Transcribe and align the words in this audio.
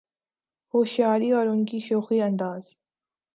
ہوشیاری 0.73 1.31
اور 1.31 1.47
ان 1.47 1.65
کی 1.65 1.79
شوخی 1.79 2.21
انداز 2.21 2.61